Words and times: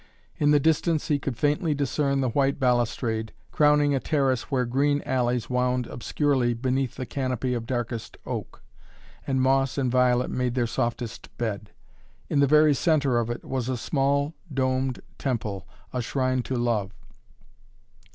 In 0.39 0.49
the 0.49 0.59
distance 0.59 1.09
he 1.09 1.19
could 1.19 1.37
faintly 1.37 1.75
discern 1.75 2.21
the 2.21 2.29
white 2.31 2.59
balustrade, 2.59 3.33
crowning 3.51 3.93
a 3.93 3.99
terrace 3.99 4.49
where 4.49 4.65
green 4.65 5.03
alleys 5.05 5.47
wound 5.47 5.85
obscurely 5.85 6.55
beneath 6.55 6.95
the 6.95 7.05
canopy 7.05 7.53
of 7.53 7.67
darkest 7.67 8.17
oak, 8.25 8.63
and 9.27 9.43
moss 9.43 9.77
and 9.77 9.91
violet 9.91 10.31
made 10.31 10.55
their 10.55 10.65
softest 10.65 11.29
bed. 11.37 11.69
In 12.29 12.39
the 12.39 12.47
very 12.47 12.73
centre 12.73 13.19
of 13.19 13.29
it 13.29 13.45
was 13.45 13.69
a 13.69 13.77
small 13.77 14.33
domed 14.51 15.03
temple, 15.19 15.67
a 15.93 16.01
shrine 16.01 16.41
to 16.41 16.55
Love. 16.55 16.91